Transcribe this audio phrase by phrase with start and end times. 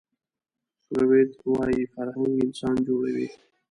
[0.89, 3.27] فروید وايي فرهنګ انسان جوړوي